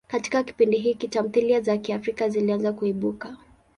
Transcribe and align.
Katika 0.07 0.43
kipindi 0.43 0.77
hiki, 0.77 1.07
tamthilia 1.07 1.61
za 1.61 1.77
Kiafrika 1.77 2.29
zilianza 2.29 2.73
kuibuka. 2.73 3.37